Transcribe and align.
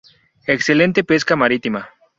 Excelente 0.47 1.03
pesca 1.03 1.35
marítima. 1.35 1.87